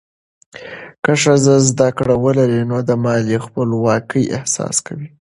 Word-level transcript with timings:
که 1.03 1.11
ښځه 1.21 1.55
زده 1.69 1.89
کړه 1.97 2.15
ولري، 2.23 2.61
نو 2.69 2.77
د 2.87 2.89
مالي 3.03 3.37
خپلواکۍ 3.45 4.23
احساس 4.37 4.75
کوي. 4.85 5.07